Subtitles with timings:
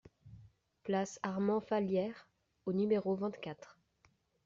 [0.81, 2.27] Place Armand-Fallières
[2.65, 3.77] au numéro vingt-quatre